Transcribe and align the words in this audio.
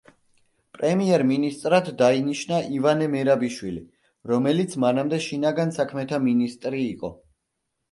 პრემიერ-მინისტრად 0.77 1.91
დაინიშნა 1.99 2.61
ივანე 2.79 3.11
მერაბიშვილი, 3.17 3.85
რომელიც 4.33 4.75
მანამდე 4.87 5.23
შინაგან 5.29 5.77
საქმეთა 5.79 6.23
მინისტრი 6.27 6.85
იყო. 6.91 7.17